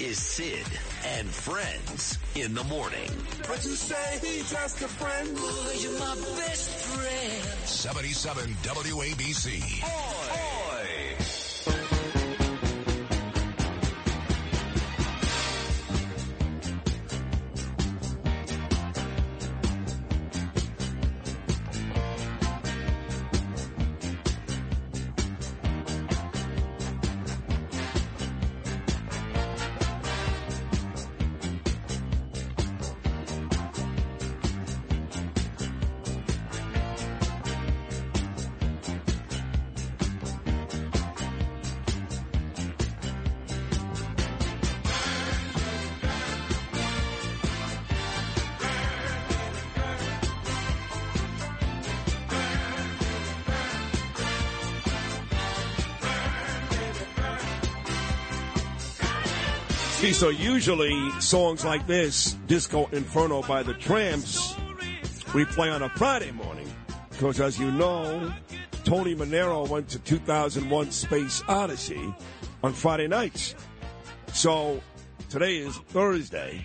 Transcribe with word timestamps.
This 0.00 0.08
is 0.08 0.18
Sid 0.18 0.66
and 1.18 1.28
Friends 1.28 2.18
in 2.34 2.54
the 2.54 2.64
morning. 2.64 3.10
But 3.46 3.62
you 3.64 3.72
say 3.72 4.18
he's 4.26 4.50
just 4.50 4.80
a 4.80 4.88
friend. 4.88 5.36
Boy, 5.36 5.76
you're 5.78 5.98
my 5.98 6.14
best 6.38 6.70
friend. 6.70 7.68
77 7.68 8.54
WABC. 8.62 9.82
Oh. 9.84 10.09
See, 60.00 60.14
so 60.14 60.30
usually 60.30 61.10
songs 61.20 61.62
like 61.62 61.86
this, 61.86 62.32
Disco 62.46 62.88
Inferno 62.90 63.42
by 63.42 63.62
the 63.62 63.74
Tramps, 63.74 64.56
we 65.34 65.44
play 65.44 65.68
on 65.68 65.82
a 65.82 65.90
Friday 65.90 66.30
morning. 66.30 66.66
Because 67.10 67.38
as 67.38 67.58
you 67.58 67.70
know, 67.70 68.32
Tony 68.84 69.14
Manero 69.14 69.68
went 69.68 69.90
to 69.90 69.98
2001 69.98 70.90
Space 70.90 71.42
Odyssey 71.46 72.14
on 72.62 72.72
Friday 72.72 73.08
nights. 73.08 73.54
So 74.32 74.80
today 75.28 75.58
is 75.58 75.76
Thursday. 75.76 76.64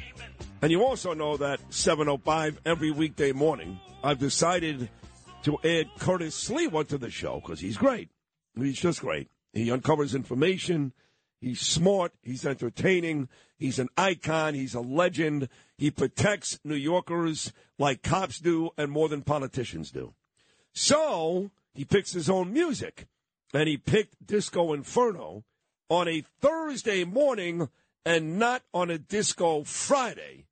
And 0.61 0.71
you 0.71 0.85
also 0.85 1.13
know 1.13 1.35
that 1.35 1.59
7.05 1.71 2.59
every 2.65 2.91
weekday 2.91 3.33
morning, 3.33 3.77
I've 4.01 4.19
decided 4.19 4.89
to 5.43 5.57
add 5.65 5.87
Curtis 5.99 6.41
Sliwa 6.49 6.87
to 6.87 6.97
the 6.97 7.09
show 7.09 7.41
because 7.41 7.59
he's 7.59 7.75
great. 7.75 8.07
He's 8.57 8.79
just 8.79 9.01
great. 9.01 9.27
He 9.51 9.69
uncovers 9.71 10.15
information. 10.15 10.93
He's 11.45 11.61
smart. 11.61 12.11
He's 12.23 12.43
entertaining. 12.43 13.29
He's 13.59 13.77
an 13.77 13.89
icon. 13.95 14.55
He's 14.55 14.73
a 14.73 14.79
legend. 14.79 15.47
He 15.77 15.91
protects 15.91 16.59
New 16.63 16.73
Yorkers 16.73 17.53
like 17.77 18.01
cops 18.01 18.39
do 18.39 18.71
and 18.79 18.89
more 18.89 19.09
than 19.09 19.21
politicians 19.21 19.91
do. 19.91 20.15
So 20.73 21.51
he 21.75 21.85
picks 21.85 22.13
his 22.13 22.31
own 22.31 22.51
music. 22.51 23.05
And 23.53 23.69
he 23.69 23.77
picked 23.77 24.25
Disco 24.25 24.73
Inferno 24.73 25.43
on 25.87 26.07
a 26.07 26.23
Thursday 26.41 27.03
morning 27.03 27.69
and 28.03 28.39
not 28.39 28.63
on 28.73 28.89
a 28.89 28.97
Disco 28.97 29.63
Friday. 29.63 30.47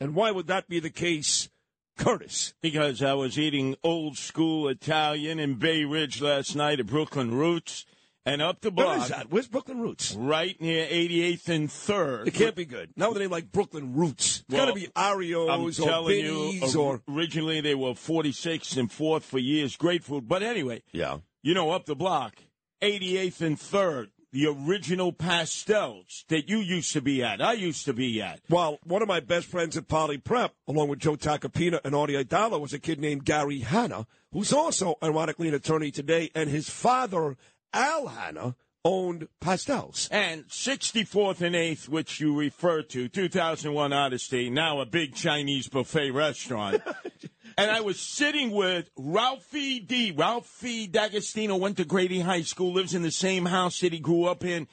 And 0.00 0.14
why 0.14 0.30
would 0.30 0.46
that 0.46 0.70
be 0.70 0.80
the 0.80 0.88
case, 0.88 1.50
Curtis? 1.98 2.54
Because 2.62 3.02
I 3.02 3.12
was 3.12 3.38
eating 3.38 3.76
old 3.84 4.16
school 4.16 4.68
Italian 4.68 5.38
in 5.38 5.56
Bay 5.56 5.84
Ridge 5.84 6.22
last 6.22 6.56
night 6.56 6.80
at 6.80 6.86
Brooklyn 6.86 7.34
Roots 7.34 7.84
and 8.26 8.42
up 8.42 8.60
the 8.60 8.70
block. 8.70 9.02
is 9.02 9.08
that? 9.08 9.30
Where's 9.30 9.48
Brooklyn 9.48 9.80
Roots? 9.80 10.14
Right 10.14 10.60
near 10.60 10.86
88th 10.86 11.48
and 11.48 11.68
3rd. 11.68 12.26
It 12.28 12.34
can't 12.34 12.54
be 12.54 12.64
good. 12.64 12.90
Now 12.96 13.08
with 13.08 13.16
a 13.16 13.20
name 13.20 13.30
like 13.30 13.50
Brooklyn 13.52 13.94
Roots. 13.94 14.40
It's 14.40 14.48
Well, 14.50 14.66
got 14.66 14.74
to 14.74 14.80
be 14.80 14.86
Arios 14.88 15.80
or 15.80 15.84
telling 15.84 16.20
you, 16.20 16.60
or, 16.76 16.94
or. 16.96 17.02
originally 17.08 17.60
they 17.60 17.74
were 17.74 17.92
46th 17.94 18.76
and 18.76 18.90
4th 18.90 19.22
for 19.22 19.38
years. 19.38 19.76
Great 19.76 20.04
food. 20.04 20.28
But 20.28 20.42
anyway, 20.42 20.82
Yeah. 20.92 21.18
you 21.42 21.54
know, 21.54 21.70
up 21.70 21.86
the 21.86 21.96
block, 21.96 22.36
88th 22.82 23.40
and 23.40 23.58
3rd, 23.58 24.08
the 24.32 24.46
original 24.46 25.12
pastels 25.12 26.24
that 26.28 26.48
you 26.48 26.58
used 26.58 26.92
to 26.92 27.00
be 27.00 27.22
at, 27.22 27.42
I 27.42 27.54
used 27.54 27.84
to 27.86 27.92
be 27.92 28.22
at. 28.22 28.40
Well, 28.48 28.78
one 28.84 29.02
of 29.02 29.08
my 29.08 29.18
best 29.20 29.46
friends 29.46 29.76
at 29.76 29.88
Poly 29.88 30.18
Prep, 30.18 30.54
along 30.68 30.88
with 30.88 31.00
Joe 31.00 31.16
Tacopina 31.16 31.80
and 31.84 31.94
Audie 31.96 32.14
Idala, 32.22 32.60
was 32.60 32.72
a 32.72 32.78
kid 32.78 33.00
named 33.00 33.24
Gary 33.24 33.58
Hanna, 33.60 34.06
who's 34.32 34.52
also, 34.52 34.94
ironically, 35.02 35.48
an 35.48 35.54
attorney 35.54 35.90
today, 35.90 36.30
and 36.34 36.48
his 36.48 36.70
father, 36.70 37.36
Al 37.72 38.08
Hanna, 38.08 38.56
owned 38.84 39.28
pastels. 39.40 40.08
And 40.10 40.46
64th 40.48 41.40
and 41.40 41.54
8th, 41.54 41.88
which 41.88 42.20
you 42.20 42.36
refer 42.36 42.82
to, 42.82 43.08
2001 43.08 43.92
Odyssey, 43.92 44.50
now 44.50 44.80
a 44.80 44.86
big 44.86 45.14
Chinese 45.14 45.68
buffet 45.68 46.10
restaurant. 46.10 46.82
and 47.58 47.70
I 47.70 47.80
was 47.80 48.00
sitting 48.00 48.50
with 48.50 48.90
Ralphie 48.96 49.80
D. 49.80 50.12
Ralphie 50.12 50.86
D'Agostino 50.86 51.56
went 51.56 51.76
to 51.76 51.84
Grady 51.84 52.20
High 52.20 52.42
School, 52.42 52.72
lives 52.72 52.94
in 52.94 53.02
the 53.02 53.10
same 53.10 53.46
house 53.46 53.80
that 53.80 53.92
he 53.92 54.00
grew 54.00 54.24
up 54.24 54.44
in. 54.44 54.66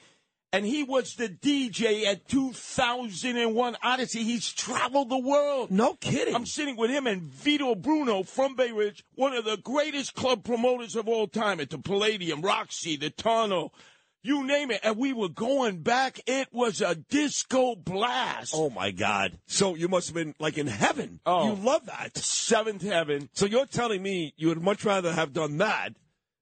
And 0.50 0.64
he 0.64 0.82
was 0.82 1.14
the 1.14 1.28
DJ 1.28 2.06
at 2.06 2.26
2001 2.26 3.76
Odyssey. 3.82 4.24
He's 4.24 4.50
traveled 4.50 5.10
the 5.10 5.18
world. 5.18 5.70
No 5.70 5.94
kidding. 5.94 6.34
I'm 6.34 6.46
sitting 6.46 6.76
with 6.76 6.90
him 6.90 7.06
and 7.06 7.22
Vito 7.22 7.74
Bruno 7.74 8.22
from 8.22 8.56
Bay 8.56 8.72
Ridge, 8.72 9.04
one 9.14 9.34
of 9.34 9.44
the 9.44 9.58
greatest 9.58 10.14
club 10.14 10.44
promoters 10.44 10.96
of 10.96 11.06
all 11.06 11.26
time 11.26 11.60
at 11.60 11.68
the 11.68 11.78
Palladium, 11.78 12.40
Roxy, 12.40 12.96
the 12.96 13.10
Tunnel, 13.10 13.74
you 14.22 14.44
name 14.46 14.70
it. 14.70 14.80
And 14.82 14.96
we 14.96 15.12
were 15.12 15.28
going 15.28 15.82
back. 15.82 16.20
It 16.26 16.48
was 16.50 16.80
a 16.80 16.94
disco 16.94 17.76
blast. 17.76 18.54
Oh, 18.56 18.70
my 18.70 18.90
God. 18.90 19.38
So 19.46 19.74
you 19.74 19.88
must 19.88 20.08
have 20.08 20.14
been 20.14 20.34
like 20.38 20.56
in 20.56 20.66
heaven. 20.66 21.20
Oh. 21.26 21.48
You 21.48 21.62
love 21.62 21.86
that. 21.86 22.16
Seventh 22.16 22.82
heaven. 22.82 23.28
So 23.34 23.44
you're 23.44 23.66
telling 23.66 24.02
me 24.02 24.32
you 24.36 24.48
would 24.48 24.62
much 24.62 24.84
rather 24.84 25.12
have 25.12 25.34
done 25.34 25.58
that 25.58 25.90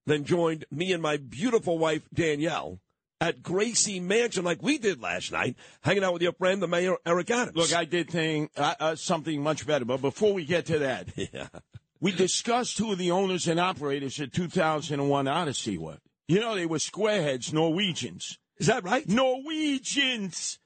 than 0.07 0.25
joined 0.25 0.65
me 0.71 0.93
and 0.93 1.03
my 1.03 1.17
beautiful 1.17 1.77
wife, 1.77 2.03
Danielle, 2.15 2.79
at 3.21 3.43
Gracie 3.43 4.01
Mansion 4.01 4.45
like 4.45 4.63
we 4.63 4.79
did 4.79 5.01
last 5.01 5.33
night, 5.33 5.57
hanging 5.81 6.05
out 6.05 6.13
with 6.13 6.23
your 6.23 6.33
friend, 6.33 6.63
the 6.63 6.69
mayor, 6.69 6.97
Eric 7.05 7.31
Adams. 7.31 7.57
Look, 7.57 7.75
I 7.75 7.85
did 7.85 8.11
thing, 8.11 8.51
uh, 8.57 8.75
uh, 8.79 8.95
something 8.95 9.43
much 9.43 9.67
better. 9.67 9.85
But 9.85 10.01
before 10.01 10.35
we 10.35 10.45
get 10.45 10.67
to 10.67 10.79
that, 10.81 11.09
yeah. 11.33 11.49
we 12.01 12.13
discussed 12.13 12.79
who 12.79 12.95
the 12.95 13.11
owners 13.11 13.47
and 13.49 13.59
operators 13.59 14.21
at 14.21 14.33
2001 14.33 15.29
Odyssey 15.29 15.79
were. 15.79 15.99
You 16.29 16.41
know, 16.41 16.55
they 16.55 16.67
were 16.67 16.79
squareheads, 16.79 17.53
Norwegians. 17.53 18.39
Is 18.59 18.67
that 18.67 18.85
right? 18.85 19.09
Norwegians. 19.09 20.59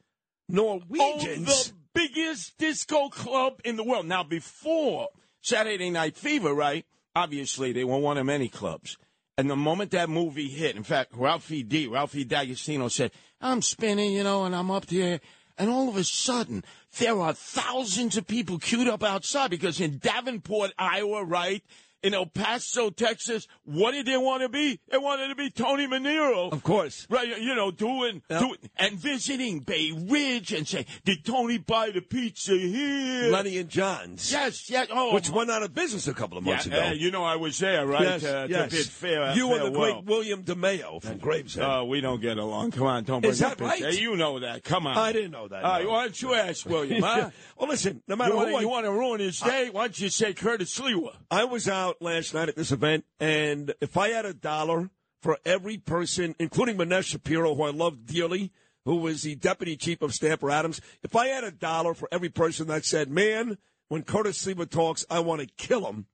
Norwegians. 0.49 0.93
Oh, 0.99 1.34
the 1.44 1.72
biggest 1.94 2.56
disco 2.59 3.09
club 3.09 3.61
in 3.65 3.77
the 3.77 3.84
world. 3.84 4.06
Now, 4.06 4.22
before 4.22 5.09
Saturday 5.43 5.91
Night 5.91 6.17
Fever, 6.17 6.55
right? 6.55 6.84
Obviously, 7.15 7.72
they 7.72 7.84
were 7.84 7.99
one 7.99 8.19
of 8.19 8.27
many 8.27 8.49
clubs. 8.49 8.97
And 9.38 9.48
the 9.48 9.56
moment 9.56 9.92
that 9.92 10.10
movie 10.10 10.48
hit, 10.48 10.76
in 10.76 10.82
fact, 10.82 11.12
Ralphie 11.14 11.62
D, 11.62 11.86
Ralphie 11.86 12.24
D'Agostino 12.24 12.88
said, 12.88 13.12
I'm 13.41 13.62
spinning, 13.62 14.12
you 14.12 14.22
know, 14.22 14.44
and 14.44 14.54
I'm 14.54 14.70
up 14.70 14.86
there. 14.86 15.20
And 15.56 15.70
all 15.70 15.88
of 15.88 15.96
a 15.96 16.05
sudden, 16.05 16.64
there 16.99 17.19
are 17.20 17.32
thousands 17.32 18.16
of 18.16 18.26
people 18.26 18.58
queued 18.58 18.88
up 18.88 19.02
outside 19.02 19.50
because 19.50 19.81
in 19.81 19.99
Davenport, 19.99 20.72
Iowa, 20.78 21.25
right? 21.25 21.62
In 22.02 22.14
El 22.14 22.26
Paso, 22.26 22.88
Texas, 22.88 23.47
what 23.64 23.93
did 23.93 24.06
they 24.06 24.17
want 24.17 24.43
to 24.43 24.49
be? 24.49 24.81
They 24.91 24.97
wanted 24.97 25.29
to 25.29 25.35
be 25.35 25.50
Tony 25.50 25.87
Manero. 25.87 26.50
Of 26.50 26.62
course. 26.62 27.06
Right, 27.11 27.38
you 27.41 27.55
know, 27.55 27.70
doing, 27.70 28.23
Yep. 28.31 28.41
doing 28.41 28.56
and 28.76 28.99
visiting 28.99 29.61
Bay 29.61 29.93
Ridge 29.94 30.52
and 30.52 30.67
say, 30.67 30.87
"Did 31.05 31.26
Tony 31.26 31.58
buy 31.58 31.91
the 31.91 32.00
pizza 32.00 32.56
here?" 32.56 33.31
Lenny 33.31 33.58
and 33.58 33.69
John's. 33.69 34.32
Yes, 34.32 34.70
yes. 34.70 34.87
Oh, 34.91 35.12
Which 35.12 35.29
went 35.29 35.50
out 35.50 35.62
of 35.62 35.75
business 35.75 36.08
a 36.08 36.14
couple 36.14 36.38
of 36.38 36.44
months 36.44 36.67
yeah, 36.67 36.75
ago. 36.75 36.88
uh, 36.88 36.93
you 36.93 37.11
know, 37.11 37.23
I 37.23 37.37
was 37.37 37.58
there, 37.58 37.87
right? 37.87 38.03
yes, 38.03 38.25
uh, 38.25 38.46
yes. 38.49 38.70
To 38.70 38.76
bid 38.76 38.87
fair, 38.87 39.35
you 39.35 39.53
and 39.53 39.67
the 39.67 39.70
great 39.79 40.03
William 40.05 40.43
DeMayo 40.43 41.03
from 41.03 41.19
Gravesend. 41.19 41.67
Oh, 41.67 41.85
we 41.85 42.00
don't 42.00 42.23
get 42.23 42.38
along. 42.38 42.70
Come 42.70 42.87
on, 42.87 43.05
don't 43.05 43.20
bring 43.20 43.31
Is 43.32 43.41
that 43.41 43.53
up 43.53 43.61
right? 43.61 43.79
Hey, 43.82 44.00
you 44.00 44.17
know 44.17 44.38
that. 44.38 44.64
Come 44.64 44.87
on. 44.87 44.96
I 44.96 45.12
didn't 45.12 45.32
know 45.32 45.49
that. 45.49 45.62
No. 45.62 45.91
why 45.91 46.05
don't 46.05 46.23
you 46.23 46.35
ask 46.35 46.64
William? 46.67 47.03
Huh? 47.11 47.31
well, 47.58 47.69
listen, 47.69 48.03
no 48.06 48.14
matter 48.14 48.35
you, 48.35 48.41
I, 48.41 48.44
to, 48.53 48.61
you 48.61 48.69
want 48.69 48.87
to 48.87 48.93
ruin 48.93 49.20
his 49.20 49.41
day? 49.41 49.69
Why 49.70 49.82
don't 49.82 49.99
you 49.99 50.11
say 50.11 50.32
Curtis 50.32 50.79
Sliwa? 50.79 51.17
I 51.31 51.44
was 51.44 51.67
out 51.69 51.89
last 52.00 52.34
night 52.34 52.48
at 52.48 52.56
this 52.56 52.72
event, 52.72 53.04
and 53.19 53.75
if 53.81 53.96
I 53.96 54.08
had 54.08 54.25
a 54.25 54.34
dollar 54.34 54.90
for 55.22 55.38
every 55.44 55.78
person, 55.78 56.34
including 56.38 56.76
Menashe 56.76 57.08
Shapiro, 57.08 57.54
who 57.54 57.62
I 57.62 57.70
love 57.70 58.06
dearly, 58.06 58.52
who 58.84 58.96
was 58.96 59.22
the 59.22 59.34
deputy 59.34 59.76
chief 59.76 60.02
of 60.02 60.14
staff 60.14 60.40
for 60.40 60.50
Adams. 60.50 60.81
If 61.02 61.14
I 61.14 61.26
had 61.26 61.44
a 61.44 61.50
dollar 61.50 61.94
for 61.94 62.08
every 62.10 62.31
person 62.31 62.69
that 62.69 62.84
said, 62.84 63.10
"Man, 63.10 63.58
when 63.88 64.02
Curtis 64.02 64.44
Sliwa 64.44 64.69
talks, 64.69 65.04
I 65.10 65.20
want 65.20 65.42
to 65.42 65.46
kill 65.46 65.87
him," 65.87 66.06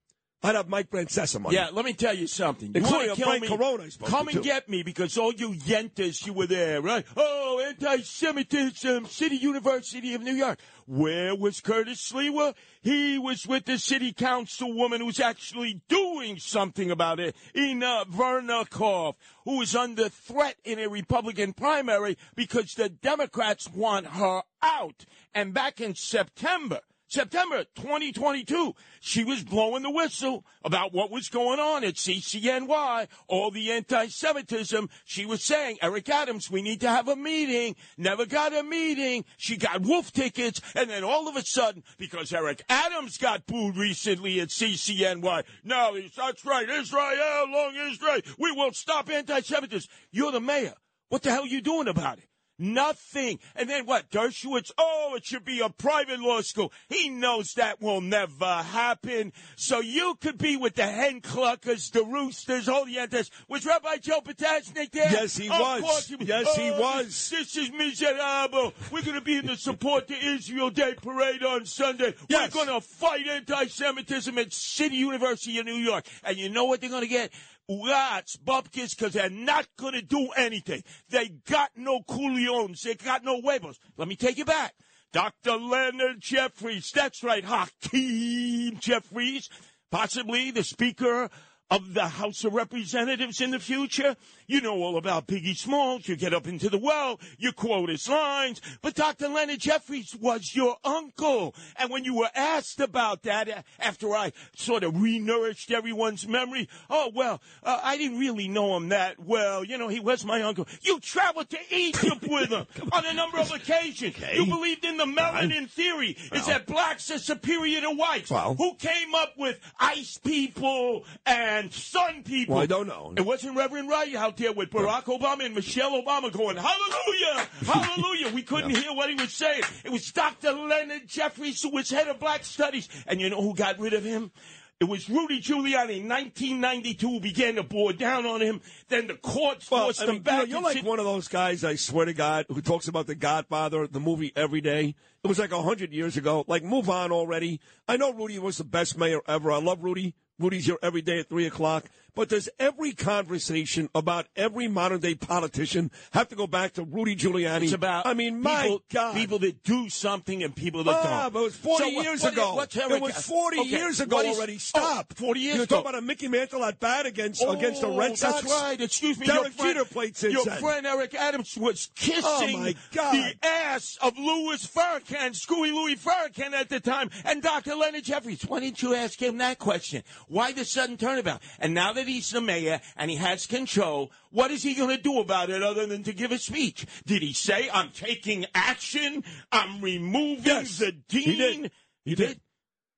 I'd 0.43 0.55
have 0.55 0.69
Mike 0.69 0.91
Francesa 0.91 1.41
money. 1.41 1.57
Yeah, 1.57 1.71
let 1.73 1.85
me 1.85 1.93
tell 1.93 2.15
you 2.15 2.27
something. 2.27 2.73
You 2.75 2.83
kill 2.83 3.17
Frank 3.17 3.43
me? 3.43 3.49
Carone 3.49 3.91
Come 4.05 4.29
and 4.29 4.43
get 4.43 4.69
me 4.69 4.83
because 4.83 5.17
all 5.17 5.33
you 5.33 5.53
yentas, 5.53 6.27
you 6.27 6.33
were 6.35 6.47
there, 6.47 6.81
right? 6.83 7.05
Oh, 7.17 7.61
anti-Semitism, 7.67 9.07
City 9.07 9.37
University 9.37 10.15
of 10.15 10.23
New 10.23 10.35
York. 10.35 10.61
Where 10.87 11.35
was 11.35 11.61
Curtis 11.61 12.13
Sliwa? 12.13 12.55
He 12.81 13.19
was 13.19 13.47
with 13.47 13.65
the 13.65 13.79
city 13.79 14.13
councilwoman 14.13 14.99
who's 14.99 15.19
actually 15.19 15.81
doing 15.89 16.39
something 16.39 16.93
about 16.93 17.19
it, 17.19 17.35
Inna 17.55 18.05
Vernikov, 18.09 19.15
who 19.45 19.63
is 19.63 19.75
under 19.75 20.09
threat 20.09 20.57
in 20.65 20.79
a 20.79 20.89
Republican 20.89 21.55
primary 21.55 22.17
because 22.37 22.75
the 22.75 22.89
Democrats 22.89 23.69
want 23.69 24.07
her 24.07 24.43
out. 24.63 25.07
And 25.35 25.53
back 25.53 25.81
in 25.81 25.97
September, 25.97 26.81
September 27.09 27.65
2022, 27.77 28.75
she 29.01 29.23
was 29.23 29.45
blowing 29.45 29.83
the 29.85 29.91
whistle 29.91 30.45
about 30.65 30.93
what 30.93 31.11
was 31.11 31.29
going 31.29 31.61
on 31.61 31.85
at 31.85 31.95
CCNY, 31.95 33.07
all 33.29 33.51
the 33.53 33.71
anti-Semitism. 33.71 34.89
She 35.05 35.25
was 35.25 35.45
saying, 35.45 35.79
Eric 35.81 36.09
Adams, 36.09 36.51
we 36.51 36.63
need 36.63 36.81
to 36.81 36.89
have 36.89 37.07
a 37.07 37.15
meeting. 37.15 37.77
Never 37.97 38.27
got 38.27 38.53
a 38.53 38.65
meeting. 38.65 39.25
She 39.37 39.57
got 39.57 39.83
wolf 39.83 40.13
tickets. 40.13 40.61
And 40.75 40.91
then 40.91 41.05
all 41.05 41.29
of 41.29 41.37
a 41.37 41.45
sudden, 41.45 41.85
because 41.97 42.33
Eric 42.33 42.65
Adams 42.69 43.19
got 43.19 43.47
booed 43.47 43.77
recently 43.77 44.41
at 44.41 44.49
CCNY, 44.49 45.45
now 45.63 45.95
he's, 45.95 46.13
that's 46.17 46.45
right, 46.45 46.69
Israel, 46.69 47.47
long 47.49 47.75
Israel, 47.89 48.21
we 48.39 48.51
will 48.51 48.73
stop 48.73 49.09
anti-Semitism. 49.11 49.89
You're 50.11 50.33
the 50.33 50.41
mayor. 50.41 50.75
What 51.09 51.23
the 51.23 51.31
hell 51.31 51.45
are 51.45 51.47
you 51.47 51.61
doing 51.61 51.87
about 51.87 52.19
it? 52.19 52.29
Nothing. 52.59 53.39
And 53.55 53.69
then 53.69 53.87
what? 53.87 54.11
Dershowitz, 54.11 54.71
oh, 54.79 55.15
it 55.17 55.25
should 55.27 55.45
be 55.45 55.61
a 55.61 55.69
private 55.69 56.21
law 56.21 56.41
school. 56.41 56.73
He 56.89 57.09
knows 57.09 57.53
that 57.55 57.81
will 57.83 58.01
never 58.01 58.47
happen. 58.63 59.33
So 59.57 59.81
you 59.81 60.17
could 60.21 60.39
be 60.39 60.57
with 60.57 60.75
the 60.75 60.87
hen 60.87 61.21
cluckers, 61.21 61.91
the 61.93 62.05
roosters, 62.05 62.69
all 62.69 62.87
the 62.87 62.99
antis. 62.99 63.31
Was 63.49 63.67
Rabbi 63.67 63.97
Joe 63.97 64.21
Potasnik 64.21 64.91
there? 64.91 65.11
Yes, 65.11 65.37
he 65.37 65.49
Of 65.49 65.59
was. 65.61 66.07
he 66.07 66.17
was. 66.17 66.29
Yes, 66.29 66.57
he 66.57 66.71
Oh, 66.71 66.81
was. 66.81 67.31
This 67.31 67.57
is 67.57 67.71
miserable. 67.73 68.73
We're 68.91 69.03
going 69.03 69.15
to 69.15 69.21
be 69.21 69.37
in 69.37 69.47
the 69.47 69.57
Support 69.57 70.09
to 70.09 70.15
Israel 70.15 70.71
Day 70.71 70.95
parade 70.95 71.43
on 71.43 71.65
Sunday. 71.67 72.15
Yes. 72.29 72.55
We're 72.55 72.65
going 72.65 72.81
to 72.81 72.87
fight 72.87 73.27
anti-Semitism 73.27 74.37
at 74.39 74.53
City 74.53 74.97
University 74.97 75.59
of 75.59 75.67
New 75.67 75.75
York. 75.75 76.07
And 76.25 76.37
you 76.37 76.49
know 76.49 76.65
what 76.65 76.81
they're 76.81 76.91
going 76.91 77.03
to 77.03 77.09
get? 77.09 77.33
Rats, 77.69 78.37
bupkis, 78.37 78.97
because 78.97 79.13
they're 79.13 79.29
not 79.29 79.67
going 79.77 79.95
to 79.95 80.03
do 80.03 80.29
anything. 80.37 80.83
They 81.09 81.29
got 81.29 81.71
no 81.77 82.01
coolions. 82.07 82.83
They 82.83 82.95
got 82.95 83.25
no 83.25 83.41
huevos. 83.41 83.79
Let 83.97 84.09
me 84.09 84.17
take 84.17 84.39
you 84.39 84.45
back. 84.45 84.75
Dr. 85.13 85.57
Leonard 85.57 86.21
Jeffries. 86.21 86.91
That's 86.95 87.23
right, 87.23 87.45
Hakeem 87.45 88.79
Jeffries. 88.79 89.49
Possibly 89.91 90.51
the 90.51 90.63
Speaker 90.63 91.31
of 91.71 91.95
the 91.95 92.07
House 92.07 92.45
of 92.45 92.55
Representatives 92.55 93.41
in 93.41 93.51
the 93.51 93.59
future. 93.59 94.17
You 94.47 94.61
know 94.61 94.77
all 94.83 94.97
about 94.97 95.27
Biggie 95.27 95.57
Smalls. 95.57 96.07
You 96.07 96.17
get 96.17 96.33
up 96.33 96.47
into 96.47 96.69
the 96.69 96.79
well, 96.79 97.19
you 97.39 97.53
quote 97.53 97.89
his 97.89 98.09
lines. 98.09 98.61
But 98.83 98.95
Dr. 98.95 99.29
Leonard 99.29 99.59
Jeffries 99.59 100.17
was 100.21 100.55
your 100.55 100.77
uncle. 100.85 101.55
And 101.77 101.91
when 101.91 102.05
you 102.05 102.15
were 102.15 102.31
asked 102.35 102.81
about 102.81 103.23
that 103.25 103.49
uh, 103.49 103.63
after 103.81 104.15
I 104.15 104.33
sort 104.55 104.85
of 104.85 104.95
renourished 104.95 105.73
everyone's 105.73 106.29
memory, 106.29 106.69
oh, 106.89 107.11
well, 107.15 107.41
uh, 107.65 107.81
I 107.83 107.97
didn't 107.97 108.19
really 108.21 108.47
know 108.47 108.77
him 108.77 108.91
that 108.91 109.19
well. 109.19 109.65
You 109.65 109.79
know, 109.79 109.89
he 109.89 109.99
was 109.99 110.25
my 110.25 110.43
uncle. 110.43 110.69
You 110.83 111.01
traveled 111.01 111.51
to 111.51 111.59
Egypt 111.71 112.23
with 112.29 112.51
him 112.51 112.67
on 112.93 113.05
a 113.07 113.15
number 113.15 113.39
of 113.39 113.51
occasions. 113.53 114.17
You 114.33 114.47
believed 114.47 114.85
in 114.85 114.97
the 114.97 115.05
melanin 115.05 115.69
theory. 115.69 116.17
Is 116.33 116.47
that 116.47 116.67
blacks 116.67 117.11
are 117.11 117.19
superior 117.19 117.81
to 117.81 117.91
whites? 117.91 118.31
Well. 118.31 118.55
Who 118.55 118.75
came 118.75 119.15
up 119.15 119.33
with 119.37 119.59
ice 119.81 120.19
people 120.19 121.05
and 121.25 121.56
sun 121.71 122.23
people? 122.23 122.55
Well, 122.55 122.63
I 122.63 122.67
don't 122.67 122.87
know. 122.87 123.13
It 123.17 123.25
wasn't 123.25 123.57
Reverend 123.57 123.89
Wright 123.89 124.15
out 124.15 124.37
there 124.37 124.53
with 124.53 124.71
Barack 124.71 125.05
Obama 125.05 125.45
and 125.45 125.55
Michelle 125.55 125.93
Obama 126.03 126.31
going, 126.33 126.57
Hallelujah! 126.57 127.47
Hallelujah! 127.67 128.33
We 128.35 128.43
couldn't 128.43 128.77
hear 128.77 128.93
what 128.93 129.09
he 129.09 129.15
was 129.17 129.33
saying. 129.33 129.63
It 129.85 129.91
was 129.93 130.11
Dr. 130.13 130.53
Leonard 130.53 131.07
Jeffries 131.07 131.63
who 131.63 131.71
was 131.71 131.91
head 131.91 132.09
of 132.09 132.19
black 132.21 132.45
studies. 132.45 132.89
And 133.07 133.21
you 133.21 133.31
know 133.31 133.41
who 133.43 133.55
got 133.55 133.79
rid 133.79 133.93
of 133.95 134.05
him? 134.05 134.31
It 134.79 134.85
was 134.85 135.09
Rudy 135.09 135.41
Giuliani 135.41 136.01
in 136.01 136.09
1992 136.09 137.09
who 137.09 137.19
began 137.19 137.55
to 137.55 137.63
bore 137.63 137.95
down 137.95 138.27
on 138.27 138.43
him. 138.43 138.61
Then 138.89 139.07
the 139.07 139.15
courts 139.15 139.71
Well, 139.71 139.85
forced 139.85 140.03
I 140.03 140.07
him 140.07 140.19
back. 140.21 140.47
you 140.49 140.53
know, 140.53 140.57
and 140.59 140.65
like 140.67 140.85
one 140.85 140.99
of 140.99 141.07
those 141.07 141.29
guys, 141.29 141.65
I 141.65 141.77
swear 141.77 142.05
to 142.05 142.13
God, 142.13 142.45
who 142.51 142.61
talks 142.61 142.87
about 142.87 143.07
The 143.07 143.15
Godfather, 143.15 143.87
the 143.87 144.01
movie 144.01 144.33
every 144.37 144.61
day. 144.61 144.95
It 145.25 145.29
was 145.29 145.39
like 145.39 145.53
a 145.53 145.63
hundred 145.63 145.95
years 145.95 146.19
ago. 146.19 146.45
Like, 146.47 146.63
move 146.63 146.91
on 146.91 147.11
already. 147.11 147.59
I 147.89 147.97
know 147.97 148.13
Rudy 148.13 148.39
was 148.39 148.59
the 148.59 148.65
best 148.65 148.99
mayor 148.99 149.21
ever. 149.27 149.51
I 149.51 149.61
love 149.61 149.83
Rudy. 149.83 150.15
Rudy's 150.39 150.67
here 150.67 150.79
every 150.83 151.03
day 151.03 151.21
at 151.21 151.29
three 151.29 151.47
o'clock. 151.47 151.87
But 152.17 152.31
does 152.31 152.49
every 152.59 152.93
conversation 152.93 153.89
about 153.95 154.27
every 154.35 154.67
modern 154.69 155.01
day 155.01 155.15
politician 155.15 155.91
have 156.13 156.29
to 156.31 156.35
go 156.35 156.47
back 156.47 156.73
to 156.73 156.83
Rudy 156.83 157.15
Giuliani? 157.15 157.65
It's 157.65 157.73
about 157.75 158.07
I 158.07 158.15
mean, 158.15 158.41
my 158.41 158.63
people, 158.63 158.83
God. 158.91 159.15
people 159.15 159.39
that 159.41 159.63
do 159.63 159.89
something 159.91 160.43
and 160.43 160.57
people 160.57 160.83
that 160.85 160.95
Ah, 160.97 161.23
don't. 161.25 161.35
but 161.35 161.41
it 161.41 161.43
was 161.43 161.57
40 161.57 161.85
So 161.85 161.91
what- 161.95 162.05
years 162.05 162.23
what- 162.23 162.33
ago. 162.33 162.55
what's 162.55 162.75
it 162.77 163.01
was 163.01 163.27
40 163.27 163.59
Okay, 163.61 163.69
years 163.69 164.01
ago 164.01 164.17
what 164.17 164.25
is- 164.27 164.37
already. 164.39 164.55
oh, 164.55 164.59
Stop. 164.59 165.13
40 165.17 165.41
years 165.41 165.57
You're 165.57 165.65
ago. 165.65 165.77
talking 165.77 165.91
about 165.91 165.99
a 165.99 166.03
Mickey 166.03 166.29
Mantle 166.29 166.65
at 166.65 166.81
bat 166.81 167.05
against 167.05 167.43
Oh, 167.45 167.51
against 167.53 167.83
the 167.83 167.89
Red 167.89 168.17
Sox. 168.19 168.41
That's 168.41 168.51
right. 168.63 168.81
Excuse 168.81 169.19
me. 169.19 169.27
Derek 169.27 169.43
your 169.43 169.51
friend, 169.53 169.77
Jeter 169.77 169.85
played 169.85 170.17
since 170.17 170.33
Your 170.33 170.45
then. 170.47 170.59
friend 170.61 170.87
Eric 170.87 171.15
Adams 171.15 171.55
was 171.57 171.91
kissing 171.95 172.75
Oh, 172.99 173.13
the 173.13 173.35
ass 173.43 173.99
of 174.01 174.17
Louis 174.19 174.67
Farrakhan, 174.67 175.37
Screwy 175.37 175.71
Louis 175.71 175.97
Farrakhan 175.97 176.53
at 176.55 176.71
the 176.71 176.81
time, 176.81 177.11
and 177.27 177.43
Dr. 177.43 177.75
Leonard 177.75 178.05
Jeffries. 178.05 178.43
Why 178.47 178.61
didn't 178.61 178.81
you 178.81 178.95
ask 178.95 179.21
him 179.21 179.37
that 179.39 179.59
question? 179.59 180.03
Why 180.29 180.53
the 180.53 180.65
sudden 180.65 180.97
turnabout? 180.97 181.43
And 181.59 181.75
now 181.75 181.93
that 181.93 182.06
he's 182.07 182.31
the 182.31 182.41
mayor 182.41 182.81
and 182.97 183.11
he 183.11 183.17
has 183.17 183.47
control, 183.47 184.11
what 184.31 184.51
is 184.51 184.63
he 184.63 184.75
going 184.75 184.97
to 184.97 185.03
do 185.03 185.19
about 185.21 185.51
it 185.51 185.63
other 185.63 185.87
than 185.87 186.03
to 186.05 186.13
give 186.13 186.33
a 186.33 186.39
speech? 186.39 186.87
Did 187.07 187.23
he 187.23 187.33
say, 187.33 187.69
I'm 187.73 187.91
taking 187.91 188.47
action? 188.55 189.25
I'm 189.53 189.81
removing 189.81 190.45
Yes, 190.45 190.79
the 190.79 190.93
dean? 190.93 191.23
he 191.25 191.37
did. 191.37 191.71
He 192.05 192.15
did. 192.15 192.41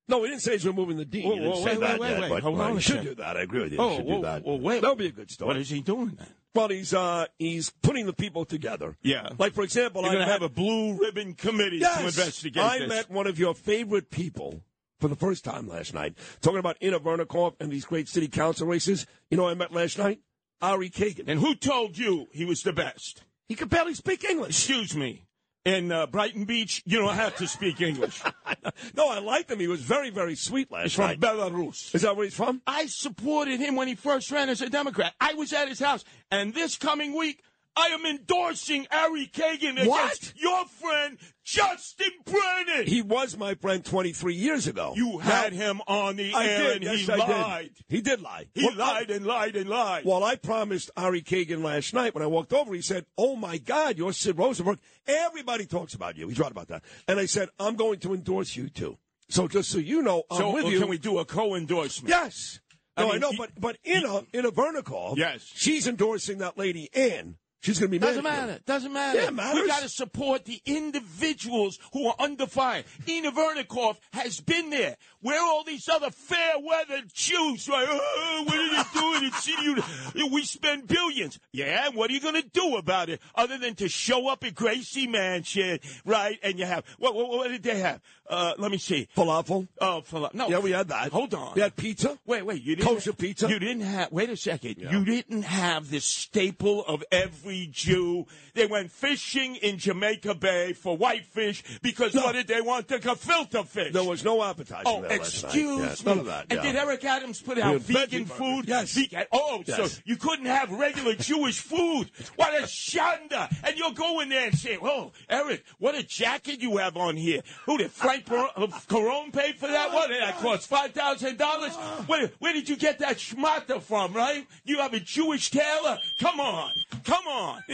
No, 0.08 0.22
he 0.22 0.31
didn't 0.31 0.43
say 0.43 0.52
he's 0.52 0.66
removing 0.66 0.96
the 0.96 1.05
dean. 1.05 1.28
Whoa, 1.28 1.34
he 1.34 1.40
didn't 1.40 1.56
say 1.56 1.64
wait, 1.64 1.81
that 1.81 2.00
wait, 2.00 2.08
yet, 2.10 2.20
wait, 2.22 2.31
but 2.31 2.43
hold 2.43 2.60
on 2.60 2.75
he 2.75 2.81
should 2.81 3.02
do 3.02 3.14
that. 3.16 3.37
I 3.37 3.43
agree 3.43 3.62
with 3.62 3.72
you. 3.72 3.78
Oh, 3.78 3.90
he 3.90 3.96
should 3.96 4.06
whoa, 4.06 4.16
do 4.16 4.22
that. 4.22 4.43
whoa, 4.44 4.56
wait. 4.56 4.81
That'll 4.81 4.96
be 4.96 5.06
a 5.06 5.12
good 5.12 5.31
story. 5.31 5.49
What 5.49 5.56
is 5.58 5.69
he 5.69 5.81
doing 5.82 6.14
then? 6.16 6.26
Well, 6.55 6.69
he's 6.69 6.94
uh, 6.94 7.26
he's 7.38 7.70
putting 7.82 8.06
the 8.06 8.14
people 8.14 8.46
together. 8.46 8.96
Yeah. 9.02 9.28
Like 9.38 9.52
for 9.52 9.62
example, 9.62 10.00
You're 10.02 10.10
I 10.10 10.14
going 10.14 10.25
to 10.26 10.32
met, 10.32 10.40
have 10.40 10.50
a 10.50 10.52
blue 10.52 10.94
ribbon 10.99 11.34
committee 11.34 11.76
yes, 11.76 11.99
to 11.99 12.06
investigate 12.06 12.62
I 12.62 12.79
this. 12.79 12.88
met 12.88 13.10
one 13.10 13.27
of 13.27 13.38
your 13.38 13.55
favorite 13.55 14.10
people 14.10 14.62
for 14.98 15.08
the 15.08 15.17
first 15.17 15.44
time 15.44 15.69
last 15.69 15.94
night, 15.94 16.14
talking 16.40 16.58
about 16.58 16.76
Inna 16.81 16.98
Vernikov 17.00 17.55
and 17.60 17.70
these 17.70 17.84
great 17.84 18.08
city 18.08 18.28
council 18.28 18.67
races. 18.67 19.06
You 19.31 19.36
know, 19.36 19.44
who 19.44 19.50
I 19.50 19.55
met 19.55 19.72
last 19.72 19.98
night 19.98 20.20
Ari 20.60 20.90
Kagan, 20.90 21.28
And 21.28 21.40
who 21.40 21.55
told 21.55 21.96
you 21.96 22.26
he 22.32 22.44
was 22.44 22.62
the 22.62 22.72
best? 22.72 23.22
he 23.48 23.55
could 23.55 23.70
barely 23.70 23.94
speak 23.94 24.24
English. 24.24 24.50
Excuse 24.50 24.94
me. 24.94 25.24
In 25.64 25.93
uh, 25.93 26.06
Brighton 26.06 26.44
Beach, 26.44 26.82
you 26.86 26.98
don't 26.98 27.14
have 27.14 27.36
to 27.36 27.46
speak 27.46 27.81
English. 27.81 28.22
no, 28.96 29.08
I 29.08 29.19
liked 29.19 29.50
him. 29.50 29.58
He 29.58 29.69
was 29.69 29.82
very, 29.82 30.08
very 30.08 30.34
sweet 30.34 30.70
last 30.70 30.84
He's 30.84 30.94
from 30.94 31.06
night. 31.06 31.20
Belarus. 31.20 31.94
Is 31.94 32.02
that 32.02 32.17
where 32.17 32.24
he's 32.24 32.34
from? 32.34 32.62
I 32.67 32.86
supported 32.86 33.60
him 33.60 33.76
when 33.76 33.86
he 33.88 33.94
first 33.94 34.31
ran 34.31 34.48
as 34.48 34.62
a 34.62 34.70
Democrat. 34.70 35.14
I 35.20 35.34
was 35.34 35.52
at 35.52 35.69
his 35.69 35.81
house. 35.81 36.05
And 36.31 36.55
this 36.55 36.76
coming 36.78 37.14
week, 37.17 37.43
I 37.81 37.87
am 37.89 38.05
endorsing 38.06 38.87
Ari 38.91 39.29
Kagan 39.29 39.87
What? 39.87 40.05
against 40.13 40.35
your 40.41 40.65
friend, 40.67 41.17
Justin 41.44 42.11
Brannan. 42.25 42.87
He 42.89 43.03
was 43.03 43.37
my 43.37 43.55
friend 43.55 43.85
23 43.85 44.35
years 44.35 44.67
ago. 44.67 44.94
you 44.97 45.19
had 45.19 45.53
Now, 45.53 45.58
him 45.70 45.81
on 45.87 46.17
the 46.17 46.35
I 46.35 46.47
air 46.47 46.58
did. 46.75 46.75
and 46.77 46.99
yes, 46.99 47.06
he 47.06 47.13
I 47.13 47.17
lied. 47.17 47.70
Did. 47.77 47.85
He 47.97 48.01
did 48.03 48.20
lie. 48.20 48.47
He 48.55 48.65
Well, 48.67 48.75
lied 48.77 49.11
and 49.11 49.25
lied 49.25 49.55
and 49.55 49.70
lied. 49.70 50.05
Well, 50.05 50.25
I 50.25 50.35
promised 50.35 50.91
Ari 50.97 51.23
Kagan 51.23 51.63
last 51.63 51.94
night 51.94 52.15
when 52.15 52.23
I 52.25 52.27
walked 52.27 52.53
over. 52.53 52.75
He 52.75 52.82
said, 52.82 53.06
"Oh 53.17 53.37
my 53.37 53.58
God, 53.58 53.97
you're 53.97 54.13
Sid 54.13 54.37
Rosenberg. 54.37 54.79
Everybody 55.06 55.65
talks 55.67 55.94
about 55.94 56.17
you." 56.17 56.29
He's 56.29 56.39
right 56.41 56.51
about 56.51 56.69
that. 56.69 56.82
And 57.06 57.20
I 57.20 57.27
said, 57.27 57.49
"I'm 57.61 57.77
going 57.77 58.01
to 58.01 58.13
endorse 58.13 58.56
you 58.56 58.69
too." 58.69 58.99
So 59.29 59.47
just 59.47 59.70
so 59.70 59.79
you 59.79 60.03
know, 60.03 60.25
I'm 60.31 60.39
so 60.39 60.53
with 60.53 60.65
uh, 60.65 60.69
you. 60.69 60.81
can 60.81 60.89
we 60.89 60.99
do 60.99 61.19
a 61.19 61.25
co-endorsement? 61.25 62.08
Yes. 62.11 62.61
I 62.97 63.03
No, 63.03 63.08
I, 63.08 63.13
mean, 63.13 63.20
know, 63.20 63.31
he- 63.31 63.37
but 63.37 63.51
but 63.61 63.77
Inna 63.85 64.23
Inna 64.32 64.51
Vernikov, 64.51 65.17
Yes. 65.17 65.49
she's 65.55 65.87
endorsing 65.87 66.39
that 66.39 66.58
lady 66.58 66.89
Ann. 66.94 67.37
She's 67.60 67.79
going 67.79 67.91
to 67.91 67.93
be 67.93 67.98
Doesn't 67.98 68.19
him. 68.19 68.24
matter. 68.24 68.58
Doesn't 68.67 68.93
matter. 68.93 69.20
Yeah, 69.20 69.31
matters. 69.31 69.62
We 69.62 69.67
got 69.67 69.82
to 69.82 69.88
support 69.88 70.44
the 70.44 70.60
individuals 70.65 71.79
who 71.93 72.06
are 72.06 72.15
under 72.19 72.46
fire. 72.46 72.84
Inna 73.06 73.32
Vernikov 73.32 73.96
has 74.12 74.41
been 74.41 74.70
there. 74.70 74.96
Where 75.20 75.41
are 75.41 75.46
all 75.48 75.65
these 75.65 75.88
other 75.88 76.10
fair 76.10 76.55
weather 76.60 77.03
Jews? 77.12 77.69
Right? 77.69 77.86
Oh, 77.88 77.96
uh, 77.96 78.41
uh, 78.41 78.44
what 78.44 78.58
are 78.58 78.62
you 78.62 78.84
doing 79.00 79.24
in 79.24 79.32
city? 79.32 80.29
We 80.32 80.44
spend 80.44 80.86
billions. 80.86 81.38
Yeah, 81.53 81.86
and 81.86 81.96
what 81.96 82.10
are 82.10 82.12
you 82.12 82.20
going 82.20 82.41
to 82.41 82.48
do 82.48 82.77
about 82.77 83.08
it 83.08 83.20
other 83.34 83.58
than 83.58 83.74
to 83.77 83.88
show 83.88 84.29
up 84.31 84.44
at 84.44 84.55
Gracie 84.55 85.06
Mansion, 85.08 85.81
right? 86.05 86.38
And 86.43 86.58
you 86.58 86.65
have 86.67 86.84
what? 86.98 87.15
What, 87.15 87.29
what 87.31 87.48
did 87.48 87.62
they 87.62 87.79
have? 87.79 88.00
Uh, 88.29 88.53
let 88.58 88.70
me 88.70 88.79
see. 88.79 89.08
Falafel. 89.17 89.67
Oh, 89.81 90.03
for, 90.03 90.29
no. 90.35 90.49
Yeah, 90.49 90.58
we 90.58 90.73
had 90.73 90.89
that. 90.89 91.11
Hold 91.13 91.32
on. 91.35 91.55
We 91.55 91.63
had 91.63 91.75
pizza. 91.77 92.19
Wait, 92.27 92.44
wait. 92.44 92.63
You 92.63 92.77
didn't 92.77 92.89
Kosher 92.89 93.13
pizza? 93.15 93.49
You 93.49 93.58
didn't 93.58 93.82
have. 93.82 94.13
Wait 94.13 94.29
a 94.29 94.37
second. 94.37 94.77
You 94.79 95.05
didn't 95.05 95.43
have 95.43 95.91
the 95.91 96.01
staple 96.01 96.85
of 96.85 97.03
every 97.11 97.69
Jew. 97.73 98.27
They 98.55 98.67
went 98.67 98.91
fishing 98.93 99.56
in 99.56 99.79
Jamaica 99.79 100.35
Bay 100.35 100.73
for 100.75 100.97
whitefish 100.97 101.63
because 101.81 102.15
what 102.15 102.32
did 102.32 102.49
they 102.49 102.61
want? 102.61 102.89
The 102.89 102.99
gefilte 102.99 103.67
fish. 103.67 103.93
There 103.93 104.05
was 104.05 104.25
no 104.25 104.43
appetizer 104.44 104.82
Oh, 104.87 105.01
there 105.01 105.19
last 105.19 105.43
night. 105.44 105.55
excuse 105.55 105.79
Yes, 105.81 106.05
me. 106.05 106.11
none 106.11 106.19
of 106.20 106.27
that. 106.27 106.47
And 106.51 106.58
yeah. 106.63 106.73
did 106.73 106.77
Eric 106.77 107.05
Adams 107.05 107.41
put 107.41 107.56
We 107.56 107.63
out 107.63 107.81
vegan 107.81 108.27
food? 108.27 108.69
Yes. 108.69 108.93
Vegan- 108.93 109.27
oh, 109.32 109.63
Yes. 109.67 109.93
so 109.94 110.01
you 110.05 110.17
couldn't 110.17 110.47
have 110.47 110.70
regular 110.70 111.15
Jewish 111.19 111.61
food. 111.61 112.11
What 112.37 112.55
a 112.55 112.65
shanda! 112.65 113.49
And 113.65 113.77
you'll 113.79 113.93
go 113.93 114.20
in 114.20 114.29
there 114.29 114.47
and 114.47 114.58
say, 114.58 114.79
"Oh, 114.81 115.13
Eric, 115.29 115.65
what 115.79 115.94
a 115.94 116.03
jacket 116.03 116.61
you 116.61 116.77
have 116.77 116.97
on 116.97 117.17
here. 117.17 117.43
Who 117.67 117.79
Frank 117.89 118.18
Bar- 118.27 118.51
uh, 118.56 118.67
Carone 118.89 119.32
pay 119.32 119.53
for 119.53 119.69
that? 119.69 119.93
What 119.93 120.08
did 120.08 120.20
that 120.22 120.39
cost? 120.39 120.69
Five 120.69 120.93
thousand 120.93 121.39
dollars? 121.39 121.75
Where 122.06 122.31
where 122.39 122.53
did 122.53 122.69
you 122.69 122.77
get 122.77 122.98
that 123.01 123.17
schmata 123.19 123.81
from? 123.82 124.13
Right? 124.13 124.46
You 124.65 124.79
have 124.79 124.94
a 124.94 125.01
Jewish 125.01 125.51
tailor? 125.51 125.98
Come 126.20 126.41
on, 126.41 126.72
come 127.05 127.27
on. 127.27 127.63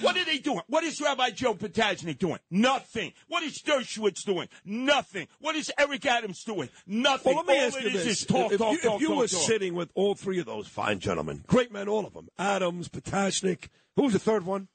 What 0.00 0.16
are 0.16 0.24
they 0.24 0.38
doing? 0.38 0.60
What 0.68 0.84
is 0.84 1.00
Rabbi 1.00 1.30
Joe 1.30 1.54
Potasnik 1.54 2.18
doing? 2.18 2.38
Nothing. 2.50 3.12
What 3.28 3.42
is 3.42 3.60
Dershowitz 3.62 4.24
doing? 4.24 4.48
Nothing. 4.64 5.26
What 5.40 5.54
is 5.56 5.70
Eric 5.78 6.06
Adams 6.06 6.42
doing? 6.44 6.68
Nothing. 6.86 7.34
Well, 7.34 7.44
let 7.44 7.46
me 7.54 7.60
All 7.60 7.66
ask 7.66 7.80
you 7.80 7.86
is 7.88 7.92
this: 7.92 8.06
is 8.22 8.26
talk, 8.26 8.52
if 8.52 8.58
talk, 8.58 8.72
you, 8.72 8.80
talk, 8.80 8.94
if 8.96 9.00
you 9.00 9.08
talk, 9.08 9.16
were 9.18 9.28
talk. 9.28 9.40
sitting 9.42 9.74
with 9.74 9.90
all 9.94 10.14
three 10.14 10.38
of 10.38 10.46
those 10.46 10.66
fine 10.68 10.98
gentlemen, 10.98 11.44
great 11.46 11.72
men, 11.72 11.88
all 11.88 12.06
of 12.06 12.14
them, 12.14 12.28
Adams, 12.38 12.88
Potasnik, 12.88 13.68
who 13.96 14.02
was 14.04 14.12
the 14.12 14.18
third 14.18 14.44
one? 14.46 14.68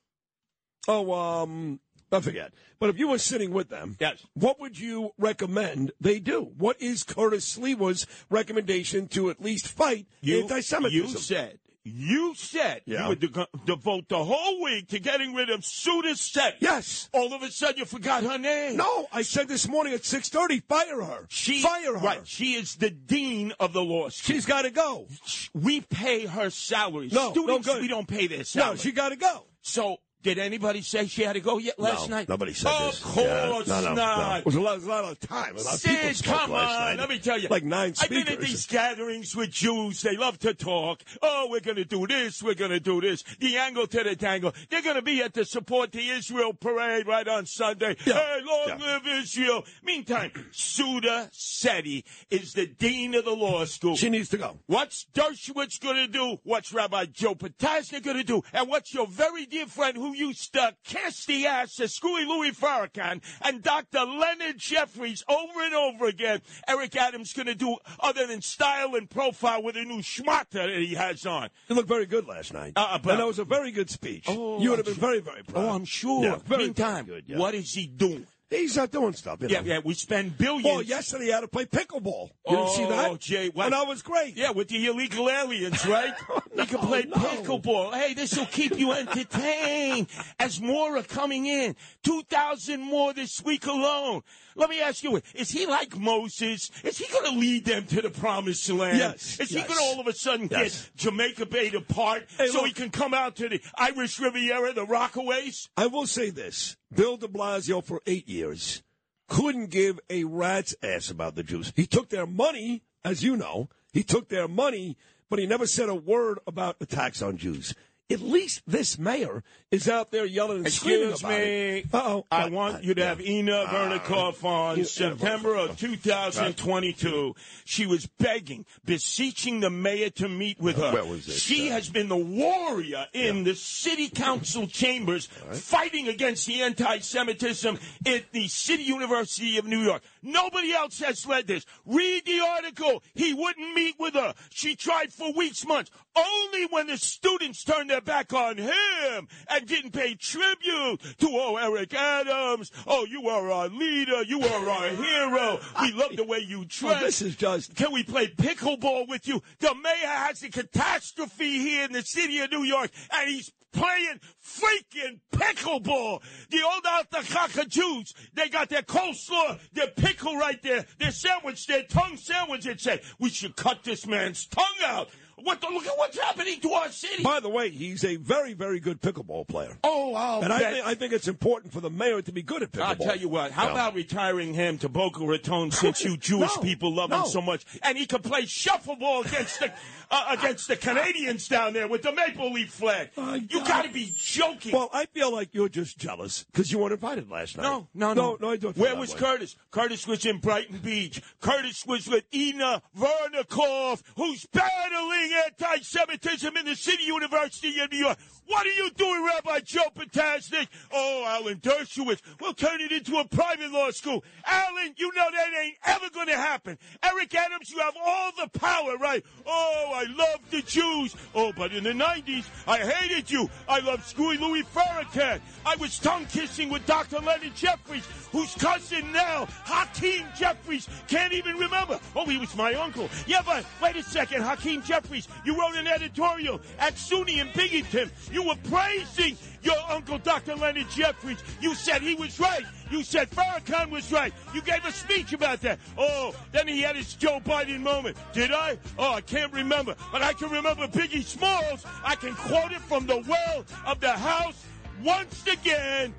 Oh, 0.87 1.13
um, 1.13 1.79
I 2.11 2.19
forget. 2.21 2.53
But 2.79 2.89
if 2.89 2.97
you 2.99 3.07
were 3.07 3.17
sitting 3.17 3.51
with 3.51 3.69
them, 3.69 3.95
Yes. 3.99 4.25
what 4.33 4.59
would 4.59 4.77
you 4.79 5.11
recommend 5.17 5.91
they 5.99 6.19
do? 6.19 6.51
What 6.57 6.81
is 6.81 7.03
Curtis 7.03 7.57
Sliwa's 7.57 8.05
recommendation 8.29 9.07
to 9.09 9.29
at 9.29 9.41
least 9.41 9.67
fight 9.67 10.07
You, 10.21 10.41
anti-Semitism? 10.41 11.07
you 11.09 11.17
said, 11.17 11.59
you 11.83 12.35
said 12.35 12.81
Yeah. 12.85 13.03
you 13.03 13.09
would 13.09 13.19
de- 13.21 13.47
devote 13.65 14.07
the 14.09 14.23
whole 14.23 14.61
week 14.61 14.89
to 14.89 14.99
getting 14.99 15.33
rid 15.33 15.49
of 15.49 15.63
Sudha 15.65 16.09
Setty. 16.15 16.55
Yes. 16.59 17.09
All 17.13 17.33
of 17.33 17.41
a 17.43 17.49
sudden, 17.51 17.77
you 17.77 17.85
forgot 17.85 18.23
her 18.23 18.37
name. 18.37 18.77
No, 18.77 19.07
I 19.11 19.21
said 19.23 19.47
this 19.47 19.67
morning 19.67 19.93
at 19.93 20.05
six 20.05 20.29
thirty. 20.29 20.59
Fire 20.59 21.01
her. 21.01 21.25
She, 21.29 21.61
fire 21.61 21.93
her. 21.97 22.05
Right. 22.05 22.27
She 22.27 22.53
is 22.53 22.75
the 22.75 22.89
dean 22.91 23.53
of 23.59 23.73
the 23.73 23.81
law 23.81 24.09
school. 24.09 24.35
She's 24.35 24.45
got 24.45 24.63
to 24.63 24.69
go. 24.69 25.07
we 25.53 25.81
pay 25.81 26.25
her 26.27 26.49
salary. 26.51 27.09
No, 27.11 27.31
no 27.33 27.59
good. 27.59 27.81
we 27.81 27.87
don't 27.87 28.07
pay 28.07 28.27
their 28.27 28.43
No, 28.55 28.75
she 28.75 28.91
got 28.91 29.09
to 29.09 29.15
go. 29.15 29.45
so, 29.61 29.97
did 30.23 30.37
anybody 30.37 30.81
say 30.81 31.07
she 31.07 31.23
had 31.23 31.33
to 31.33 31.39
go 31.39 31.57
yet 31.57 31.79
last 31.79 32.09
no, 32.09 32.17
night? 32.17 32.29
Nobody 32.29 32.53
said 32.53 32.71
of 32.71 32.91
this. 32.91 32.99
course 32.99 33.25
Yeah, 33.25 33.63
no, 33.67 33.81
no, 33.81 33.81
no. 33.81 33.93
not. 33.95 34.39
It 34.39 34.45
was 34.45 34.55
a 34.55 34.61
lot, 34.61 34.73
it 34.73 34.75
was 34.75 34.85
a 34.85 34.89
lot 34.89 35.03
of 35.05 35.19
time. 35.19 35.55
A 35.55 35.61
lot 35.61 35.75
of 35.75 35.83
people 35.83 36.13
spoke 36.13 36.35
come 36.35 36.51
last 36.51 36.75
on. 36.75 36.79
night. 36.81 36.99
Let 36.99 37.09
me 37.09 37.19
tell 37.19 37.39
you. 37.39 37.47
Like 37.49 37.63
nine 37.63 37.95
speakers. 37.95 38.17
I've 38.17 38.25
been 38.25 38.33
at 38.33 38.39
these 38.41 38.65
gatherings 38.67 39.35
with 39.35 39.51
Jews. 39.51 40.01
They 40.01 40.15
love 40.15 40.39
to 40.39 40.53
talk. 40.53 41.03
Oh, 41.21 41.47
we're 41.49 41.59
going 41.59 41.77
to 41.77 41.85
do 41.85 42.05
this. 42.07 42.43
We're 42.43 42.53
going 42.53 42.71
to 42.71 42.79
do 42.79 43.01
this. 43.01 43.23
The 43.39 43.57
angle 43.57 43.87
to 43.87 44.03
the 44.03 44.15
tangle. 44.15 44.53
They're 44.69 44.81
going 44.81 44.95
to 44.95 45.01
be 45.01 45.21
at 45.21 45.33
the 45.33 45.45
support 45.45 45.91
the 45.91 46.07
Israel 46.09 46.53
parade 46.53 47.07
right 47.07 47.27
on 47.27 47.45
Sunday. 47.45 47.95
Yeah. 48.05 48.13
Hey, 48.13 48.41
long 48.43 48.79
Yeah. 48.79 48.85
live 48.85 49.07
Israel. 49.07 49.65
Meantime, 49.83 50.31
Sudha 50.51 51.29
Setty 51.33 52.03
is 52.29 52.53
the 52.53 52.67
dean 52.67 53.15
of 53.15 53.25
the 53.25 53.31
law 53.31 53.65
school. 53.65 53.95
She 53.95 54.09
needs 54.09 54.29
to 54.29 54.37
go. 54.37 54.59
What's 54.67 55.05
Dershowitz 55.13 55.79
going 55.79 55.95
to 55.95 56.07
do? 56.07 56.37
What's 56.43 56.73
Rabbi 56.73 57.05
Joe 57.05 57.35
Potasnik 57.35 58.03
going 58.03 58.17
to 58.17 58.23
do? 58.23 58.43
And 58.53 58.69
what's 58.69 58.93
your 58.93 59.07
very 59.07 59.45
dear 59.45 59.65
friend 59.65 59.97
who 59.97 60.10
used 60.13 60.53
to 60.53 60.75
kiss 60.83 61.25
the 61.25 61.45
ass 61.47 61.79
of 61.79 61.89
Screwy 61.91 62.25
Louis 62.25 62.51
Farrakhan 62.51 63.21
and 63.41 63.61
Dr. 63.63 63.99
Leonard 64.05 64.57
Jeffries 64.57 65.23
over 65.29 65.61
and 65.63 65.73
over 65.73 66.05
again? 66.07 66.41
Eric 66.67 66.95
Adams 66.95 67.33
going 67.33 67.47
to 67.47 67.55
do 67.55 67.77
other 67.99 68.27
than 68.27 68.41
style 68.41 68.95
and 68.95 69.09
profile 69.09 69.63
with 69.63 69.75
a 69.75 69.83
new 69.83 70.01
schmata 70.01 70.49
that 70.51 70.69
he 70.69 70.95
has 70.95 71.25
on. 71.25 71.49
You 71.67 71.75
looked 71.75 71.87
very 71.89 72.05
good 72.05 72.27
last 72.27 72.53
night. 72.53 72.73
Uh, 72.75 72.97
but- 72.99 73.11
and 73.11 73.19
that 73.19 73.27
was 73.27 73.39
a 73.39 73.45
very 73.45 73.71
good 73.71 73.89
speech. 73.89 74.25
Oh, 74.27 74.59
you 74.61 74.69
would 74.71 74.79
have 74.79 74.85
been 74.85 74.95
very, 74.95 75.19
very 75.19 75.43
proud. 75.43 75.65
Oh, 75.65 75.69
I'm 75.69 75.85
sure. 75.85 76.23
Yeah, 76.23 76.35
very, 76.45 76.65
Meantime, 76.65 77.05
very 77.05 77.21
good. 77.21 77.29
Yeah. 77.31 77.37
what 77.37 77.53
is 77.55 77.73
he 77.73 77.87
doing? 77.87 78.27
He's 78.51 78.77
uh, 78.77 78.85
doing 78.85 79.13
stuff. 79.13 79.41
You 79.41 79.47
Yeah, 79.47 79.61
know. 79.61 79.65
yeah, 79.67 79.79
we 79.83 79.93
spend 79.93 80.37
billions. 80.37 80.65
Well, 80.65 80.81
yesterday 80.81 81.25
he 81.25 81.31
had 81.31 81.39
to 81.39 81.47
play 81.47 81.65
pickleball. 81.65 82.31
You 82.47 82.57
didn't 82.57 82.69
see 82.71 82.85
that? 82.85 83.09
Oh, 83.09 83.15
Jay, 83.15 83.47
what- 83.49 83.65
And 83.67 83.73
that 83.73 83.87
was 83.87 84.01
great. 84.01 84.35
Yeah, 84.35 84.51
with 84.51 84.67
the 84.67 84.85
illegal 84.87 85.29
aliens, 85.29 85.85
right? 85.87 86.13
you 86.55 86.65
can 86.65 86.79
play 86.79 87.03
no. 87.03 87.15
pickleball. 87.15 87.93
Hey, 87.93 88.13
this 88.13 88.37
will 88.37 88.45
keep 88.47 88.77
you 88.77 88.91
entertained 88.91 90.07
as 90.37 90.59
more 90.59 90.97
are 90.97 91.03
coming 91.03 91.45
in. 91.45 91.77
2,000 92.03 92.81
more 92.81 93.13
this 93.13 93.41
week 93.43 93.65
alone. 93.67 94.21
Let 94.55 94.69
me 94.69 94.81
ask 94.81 95.01
you, 95.03 95.21
is 95.33 95.49
he 95.49 95.65
like 95.65 95.97
Moses? 95.97 96.69
Is 96.83 96.97
he 96.97 97.07
going 97.11 97.31
to 97.31 97.39
lead 97.39 97.63
them 97.63 97.85
to 97.85 98.01
the 98.01 98.09
promised 98.09 98.69
land? 98.69 98.97
Yes, 98.97 99.39
Is 99.39 99.49
he 99.49 99.61
going 99.61 99.69
to 99.69 99.79
all 99.81 100.01
of 100.01 100.07
a 100.07 100.13
sudden 100.13 100.49
Yes. 100.51 100.89
get 100.89 100.97
Jamaica 100.97 101.45
Bay 101.45 101.69
to 101.69 101.79
part 101.79 102.25
Hey, 102.37 102.47
so 102.47 102.57
look- 102.59 102.67
he 102.67 102.73
can 102.73 102.89
come 102.89 103.13
out 103.13 103.37
to 103.37 103.47
the 103.47 103.61
Irish 103.77 104.19
Riviera, 104.19 104.73
the 104.73 104.85
Rockaways? 104.85 105.69
I 105.77 105.87
will 105.87 106.05
say 106.05 106.31
this. 106.31 106.75
Bill 106.93 107.17
de 107.17 107.27
Blasio, 107.27 107.83
for 107.83 108.01
eight 108.05 108.27
years, 108.27 108.83
couldn't 109.27 109.69
give 109.69 109.99
a 110.09 110.25
rat's 110.25 110.75
ass 110.83 111.09
about 111.09 111.35
the 111.35 111.43
Jews. 111.43 111.71
He 111.75 111.85
took 111.85 112.09
their 112.09 112.27
money, 112.27 112.83
as 113.03 113.23
you 113.23 113.37
know. 113.37 113.69
He 113.93 114.03
took 114.03 114.29
their 114.29 114.47
money, 114.47 114.97
but 115.29 115.39
he 115.39 115.45
never 115.45 115.65
said 115.65 115.89
a 115.89 115.95
word 115.95 116.39
about 116.45 116.77
attacks 116.81 117.21
on 117.21 117.37
Jews. 117.37 117.73
At 118.11 118.21
least 118.21 118.61
this 118.67 118.99
mayor 118.99 119.43
is 119.71 119.87
out 119.87 120.11
there 120.11 120.25
yelling 120.25 120.57
and 120.65 120.71
screaming 120.71 121.11
Excuse 121.11 121.29
me. 121.29 121.85
Uh-oh. 121.93 122.25
I 122.29 122.43
uh, 122.43 122.49
want 122.49 122.75
uh, 122.75 122.79
you 122.81 122.93
to 122.95 123.05
have 123.05 123.21
Inna 123.21 123.55
uh, 123.55 123.67
Vernikov 123.67 124.43
on 124.43 124.77
you- 124.77 124.83
September 124.83 125.55
of 125.55 125.77
2022. 125.79 127.35
She 127.63 127.85
was 127.85 128.05
begging, 128.05 128.65
beseeching 128.85 129.61
the 129.61 129.69
mayor 129.69 130.09
to 130.11 130.27
meet 130.27 130.59
with 130.59 130.75
her. 130.77 130.91
Where 130.91 131.05
was 131.05 131.25
this, 131.25 131.41
She 131.41 131.69
uh, 131.69 131.73
has 131.73 131.89
been 131.89 132.09
the 132.09 132.17
warrior 132.17 133.07
in 133.13 133.43
the 133.45 133.55
city 133.55 134.09
council 134.09 134.67
chambers 134.67 135.27
fighting 135.51 136.07
against 136.09 136.47
the 136.47 136.61
anti-Semitism 136.61 137.79
at 138.05 138.31
the 138.33 138.47
City 138.49 138.83
University 138.83 139.57
of 139.57 139.65
New 139.65 139.79
York. 139.79 140.01
Nobody 140.23 140.71
else 140.71 140.99
has 140.99 141.25
led 141.25 141.47
this. 141.47 141.65
Read 141.85 142.25
the 142.25 142.39
article. 142.39 143.03
He 143.13 143.33
wouldn't 143.33 143.73
meet 143.73 143.95
with 143.99 144.13
her. 144.13 144.33
She 144.49 144.75
tried 144.75 145.11
for 145.11 145.33
weeks, 145.33 145.65
months. 145.65 145.91
Only 146.15 146.65
when 146.67 146.87
the 146.87 146.97
students 146.97 147.63
turned 147.63 147.89
their 147.89 148.01
back 148.01 148.33
on 148.33 148.57
him 148.57 149.27
and 149.49 149.65
didn't 149.65 149.91
pay 149.91 150.15
tribute 150.15 151.01
to, 151.19 151.29
oh, 151.31 151.55
Eric 151.55 151.93
Adams. 151.93 152.71
Oh, 152.85 153.05
you 153.05 153.29
are 153.29 153.49
our 153.49 153.69
leader. 153.69 154.21
You 154.23 154.41
are 154.41 154.69
our 154.69 154.89
hero. 154.89 155.59
We 155.81 155.91
love 155.93 156.15
the 156.15 156.25
way 156.25 156.39
you 156.39 156.59
oh, 156.61 156.65
dress. 156.67 156.81
Well, 156.81 156.99
this 156.99 157.21
is 157.21 157.35
just 157.35 157.75
Can 157.75 157.91
we 157.91 158.03
play 158.03 158.27
pickleball 158.27 159.07
with 159.07 159.27
you? 159.27 159.41
The 159.59 159.73
mayor 159.73 160.07
has 160.07 160.43
a 160.43 160.49
catastrophe 160.49 161.59
here 161.59 161.85
in 161.85 161.93
the 161.93 162.03
city 162.03 162.39
of 162.39 162.51
New 162.51 162.63
York, 162.63 162.91
and 163.11 163.29
he's 163.29 163.51
playing 163.71 164.19
freaking 164.43 165.19
pickleball. 165.33 166.21
The 166.49 166.63
old 166.63 166.83
Altachaka 166.83 167.67
Jews, 167.67 168.13
they 168.33 168.49
got 168.49 168.69
their 168.69 168.81
coleslaw, 168.81 169.59
their 169.73 169.87
pickle 169.87 170.35
right 170.35 170.61
there, 170.61 170.85
their 170.99 171.11
sandwich, 171.11 171.67
their 171.67 171.83
tongue 171.83 172.17
sandwich. 172.17 172.65
It 172.65 172.81
said, 172.81 173.01
we 173.19 173.29
should 173.29 173.55
cut 173.55 173.83
this 173.83 174.05
man's 174.05 174.45
tongue 174.47 174.65
out. 174.85 175.09
What 175.43 175.61
the, 175.61 175.67
look 175.67 175.85
at 175.85 175.97
what's 175.97 176.17
happening 176.17 176.59
to 176.61 176.71
our 176.71 176.89
city. 176.89 177.23
By 177.23 177.39
the 177.39 177.49
way, 177.49 177.69
he's 177.69 178.03
a 178.03 178.15
very, 178.17 178.53
very 178.53 178.79
good 178.79 179.01
pickleball 179.01 179.47
player. 179.47 179.77
oh, 179.83 180.13
I'll 180.15 180.41
and 180.41 180.51
I 180.53 180.59
think, 180.59 180.85
I 180.85 180.93
think 180.95 181.13
it's 181.13 181.27
important 181.27 181.73
for 181.73 181.81
the 181.81 181.89
mayor 181.89 182.21
to 182.21 182.31
be 182.31 182.41
good 182.41 182.63
at 182.63 182.71
pickleball. 182.71 182.85
I'll 182.85 182.95
tell 182.95 183.17
you 183.17 183.29
what. 183.29 183.51
How 183.51 183.71
about 183.71 183.95
retiring 183.95 184.53
him 184.53 184.77
to 184.79 184.89
Boca 184.89 185.25
Raton 185.25 185.71
since 185.71 186.03
you 186.03 186.17
Jewish 186.17 186.55
No, 186.55 186.61
people 186.61 186.93
love 186.93 187.11
him 187.11 187.25
so 187.25 187.41
much, 187.41 187.65
and 187.83 187.97
he 187.97 188.05
can 188.05 188.21
play 188.21 188.43
shuffleball 188.43 189.25
against 189.25 189.59
the 189.59 189.71
uh, 190.11 190.35
against 190.37 190.67
the 190.67 190.75
Canadians 190.75 191.47
down 191.47 191.73
there 191.73 191.87
with 191.87 192.01
the 192.01 192.11
maple 192.11 192.51
leaf 192.51 192.71
flag. 192.71 193.09
My 193.15 193.35
you 193.35 193.63
got 193.65 193.85
to 193.85 193.91
be 193.91 194.11
joking. 194.15 194.71
Well, 194.73 194.89
I 194.93 195.05
feel 195.05 195.31
like 195.31 195.49
you're 195.53 195.69
just 195.69 195.97
jealous 195.97 196.43
because 196.51 196.71
you 196.71 196.79
weren't 196.79 196.93
invited 196.93 197.29
last 197.29 197.57
night. 197.57 197.63
no, 197.63 197.87
no, 197.93 198.13
no, 198.13 198.31
no, 198.31 198.37
no. 198.41 198.49
I 198.51 198.57
don't. 198.57 198.77
Where 198.77 198.95
was 198.95 199.13
way. 199.13 199.19
Curtis? 199.19 199.55
Curtis 199.71 200.07
was 200.07 200.25
in 200.25 200.39
Brighton 200.39 200.77
Beach. 200.79 201.21
Curtis 201.41 201.85
was 201.85 202.07
with 202.07 202.25
Inna 202.31 202.81
Vernikov, 202.97 204.01
who's 204.15 204.45
battling 204.47 205.30
anti-Semitism 205.33 206.57
in 206.57 206.65
the 206.65 206.75
City 206.75 207.03
University 207.03 207.79
of 207.79 207.91
New 207.91 207.97
York. 207.97 208.17
What 208.47 208.65
are 208.65 208.71
you 208.71 208.89
doing, 208.91 209.23
Rabbi 209.23 209.59
Joe 209.63 209.89
Potasnik? 209.95 210.67
Oh, 210.91 211.23
Alan 211.25 211.59
Dershowitz. 211.59 212.21
We'll 212.39 212.53
turn 212.53 212.81
it 212.81 212.91
into 212.91 213.17
a 213.17 213.25
private 213.25 213.71
law 213.71 213.91
school. 213.91 214.23
Alan, 214.45 214.93
you 214.97 215.13
know 215.15 215.27
that 215.31 215.49
ain't 215.63 215.77
ever 215.85 216.09
going 216.09 216.27
to 216.27 216.35
happen. 216.35 216.77
Eric 217.03 217.33
Adams, 217.33 217.69
you 217.69 217.79
have 217.79 217.93
all 218.03 218.31
the 218.37 218.59
power, 218.59 218.97
right? 218.97 219.23
Oh, 219.45 219.91
I 219.93 220.03
love 220.13 220.39
the 220.49 220.61
Jews. 220.63 221.15
Oh, 221.33 221.53
but 221.55 221.71
in 221.71 221.83
the 221.83 221.91
90s, 221.91 222.45
I 222.67 222.79
hated 222.79 223.31
you. 223.31 223.49
I 223.69 223.79
loved 223.79 224.05
Screwy 224.05 224.37
Louis 224.37 224.63
Farrakhan. 224.63 225.39
I 225.65 225.75
was 225.77 225.97
tongue 225.99 226.25
kissing 226.25 226.69
with 226.69 226.85
Dr. 226.85 227.19
Leonard 227.19 227.55
Jeffries, 227.55 228.05
whose 228.31 228.53
cousin 228.55 229.11
now, 229.13 229.47
Hakeem 229.63 230.25
Jeffries, 230.37 230.89
can't 231.07 231.31
even 231.31 231.55
remember. 231.55 231.99
Oh, 232.15 232.25
he 232.25 232.37
was 232.37 232.55
my 232.55 232.73
uncle. 232.73 233.09
Yeah, 233.27 233.41
but 233.45 233.65
wait 233.81 233.95
a 233.95 234.03
second. 234.03 234.41
Hakeem 234.41 234.81
Jeffries 234.81 235.20
Jeffries. 235.21 235.45
You 235.45 235.59
wrote 235.59 235.75
an 235.75 235.87
editorial 235.87 236.61
at 236.79 236.95
SUNY 236.95 237.39
in 237.39 237.49
Binghamton. 237.55 238.11
You 238.31 238.43
were 238.43 238.55
praising 238.69 239.37
your 239.63 239.77
uncle, 239.89 240.17
Dr. 240.17 240.55
Leonard 240.55 240.89
Jeffries. 240.89 241.43
You 241.59 241.75
said 241.75 242.01
he 242.01 242.15
was 242.15 242.39
right. 242.39 242.63
You 242.89 243.03
said 243.03 243.29
Farrakhan 243.29 243.89
was 243.89 244.11
right. 244.11 244.33
You 244.53 244.61
gave 244.61 244.83
a 244.85 244.91
speech 244.91 245.33
about 245.33 245.61
that. 245.61 245.79
Oh, 245.97 246.35
then 246.51 246.67
he 246.67 246.81
had 246.81 246.95
his 246.95 247.13
Joe 247.13 247.39
Biden 247.39 247.81
moment. 247.81 248.17
Did 248.33 248.51
I? 248.51 248.77
Oh, 248.97 249.13
I 249.13 249.21
can't 249.21 249.53
remember. 249.53 249.95
But 250.11 250.21
I 250.21 250.33
can 250.33 250.49
remember 250.49 250.87
Biggie 250.87 251.23
Smalls. 251.23 251.85
I 252.03 252.15
can 252.15 252.33
quote 252.33 252.71
it 252.71 252.81
from 252.81 253.05
the 253.05 253.23
well 253.27 253.65
of 253.85 253.99
the 253.99 254.11
House 254.11 254.65
once 255.03 255.45
again. 255.47 256.13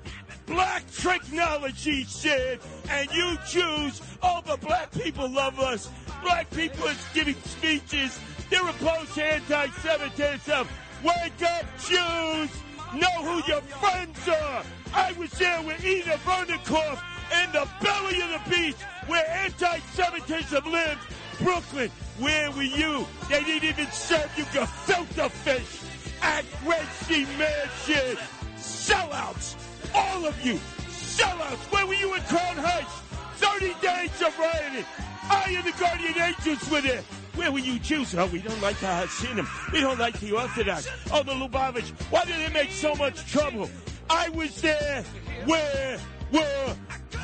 Black 0.45 0.83
technology, 0.91 2.03
Sid, 2.03 2.59
and 2.89 3.09
you 3.13 3.37
choose. 3.47 4.01
Oh, 4.21 4.41
but 4.45 4.59
black 4.59 4.91
people 4.91 5.29
love 5.29 5.57
us. 5.59 5.89
Black 6.21 6.49
people 6.51 6.85
is 6.87 7.05
giving 7.13 7.35
speeches. 7.45 8.19
They're 8.53 8.69
opposed 8.69 9.15
to 9.15 9.23
anti-Semitism. 9.23 10.67
Wake 11.03 11.41
up, 11.41 11.65
Jews! 11.79 12.51
Know 12.93 13.23
who 13.23 13.51
your 13.51 13.61
friends 13.61 14.27
are. 14.27 14.63
I 14.93 15.11
was 15.13 15.31
there 15.31 15.59
with 15.63 15.83
Inna 15.83 16.17
Vernikov 16.17 17.01
in 17.41 17.51
the 17.51 17.67
belly 17.81 18.21
of 18.21 18.29
the 18.29 18.49
beast 18.51 18.77
where 19.07 19.27
anti-Semitism 19.27 20.71
lived. 20.71 20.99
Brooklyn, 21.41 21.89
where 22.19 22.51
were 22.51 22.61
you? 22.61 23.07
They 23.27 23.43
didn't 23.43 23.69
even 23.69 23.87
serve 23.91 24.31
you 24.37 24.43
gefilte 24.43 25.31
fish 25.31 25.81
at 26.21 26.45
Gracie 26.63 27.25
Mansion. 27.39 28.19
Sellouts, 28.55 29.55
all 29.95 30.27
of 30.27 30.45
you, 30.45 30.59
sellouts. 30.91 31.71
Where 31.71 31.87
were 31.87 31.95
you 31.95 32.13
in 32.13 32.21
Crown 32.21 32.57
Heights? 32.57 33.01
30 33.37 33.73
days 33.81 34.21
of 34.21 34.37
rioting. 34.37 34.85
I 35.23 35.55
and 35.57 35.65
the 35.65 35.71
Guardian 35.79 36.19
Angels 36.19 36.69
were 36.69 36.81
there. 36.81 37.03
Where 37.35 37.51
were 37.51 37.59
you 37.59 37.79
Jews? 37.79 38.13
Oh, 38.15 38.27
we 38.27 38.39
don't 38.39 38.61
like 38.61 38.77
the 38.79 38.87
Hasidim. 38.87 39.47
We 39.71 39.81
don't 39.81 39.99
like 39.99 40.19
the 40.19 40.33
Orthodox. 40.33 40.87
Oh, 41.11 41.23
the 41.23 41.31
Lubavitch. 41.31 41.89
Why 42.11 42.25
did 42.25 42.35
they 42.35 42.53
make 42.53 42.71
so 42.71 42.93
much 42.95 43.25
trouble? 43.31 43.69
I 44.09 44.29
was 44.29 44.61
there. 44.61 45.03
Where 45.45 45.99
were 46.31 46.75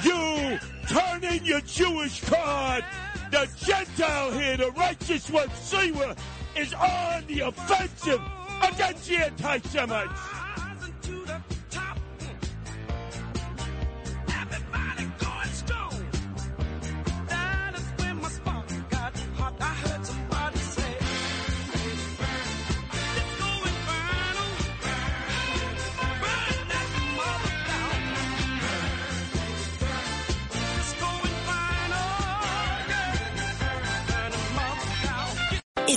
you? 0.03 0.59
Turn 0.87 1.23
in 1.23 1.45
your 1.45 1.61
Jewish 1.61 2.21
card. 2.25 2.83
The 3.31 3.47
Gentile 3.57 4.31
here, 4.31 4.57
the 4.57 4.71
righteous 4.71 5.29
one, 5.29 5.49
Sliwa, 5.49 6.17
is 6.55 6.73
on 6.73 7.23
the 7.27 7.41
offensive 7.41 8.21
against 8.63 9.07
the 9.07 9.17
anti-Semites. 9.17 10.19